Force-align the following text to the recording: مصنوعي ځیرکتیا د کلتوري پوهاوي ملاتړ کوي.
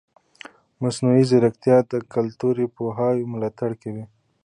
مصنوعي 0.81 1.23
ځیرکتیا 1.29 1.77
د 1.91 1.93
کلتوري 2.13 2.65
پوهاوي 2.75 3.23
ملاتړ 3.33 3.71
کوي. 3.81 4.05